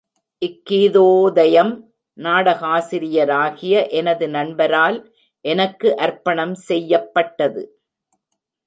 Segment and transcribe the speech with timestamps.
[0.41, 1.73] இக் கீதோதயம்
[2.17, 4.97] நாடகசிரியராகிய எனது நண்பரால்
[5.45, 7.63] எனக்கு அர்ப்பணம் செய்யப்பட்டது.